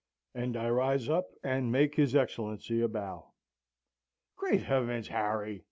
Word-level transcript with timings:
And 0.33 0.57
I 0.57 0.67
rise 0.67 1.09
up 1.09 1.27
and 1.43 1.71
make 1.71 1.93
his 1.93 2.15
Excellency 2.15 2.81
a 2.81 2.87
bow. 2.87 3.33
"'Great 4.35 4.63
heavens, 4.63 5.09
Harry!' 5.09 5.59